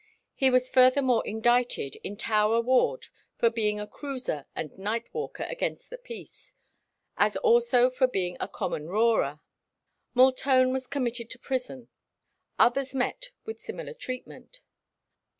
[0.33, 5.91] He was furthermore indicted "in Tower ward for being a cruiser and night walker against
[5.91, 6.55] the peace,
[7.17, 9.41] as also for being a common 'roarer.'[18:1]
[10.15, 11.89] Multone was committed to prison.
[12.57, 14.61] Others met with similar treatment.